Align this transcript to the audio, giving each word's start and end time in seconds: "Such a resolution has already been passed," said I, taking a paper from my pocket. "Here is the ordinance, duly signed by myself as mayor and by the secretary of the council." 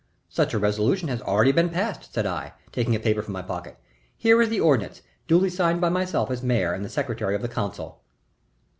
"Such 0.29 0.55
a 0.55 0.57
resolution 0.57 1.09
has 1.09 1.21
already 1.21 1.51
been 1.51 1.69
passed," 1.69 2.11
said 2.11 2.25
I, 2.25 2.53
taking 2.71 2.95
a 2.95 2.99
paper 2.99 3.21
from 3.21 3.33
my 3.33 3.43
pocket. 3.43 3.77
"Here 4.17 4.41
is 4.41 4.49
the 4.49 4.59
ordinance, 4.59 5.03
duly 5.27 5.51
signed 5.51 5.79
by 5.79 5.89
myself 5.89 6.31
as 6.31 6.41
mayor 6.41 6.73
and 6.73 6.81
by 6.81 6.87
the 6.87 6.91
secretary 6.91 7.35
of 7.35 7.43
the 7.43 7.47
council." 7.47 8.01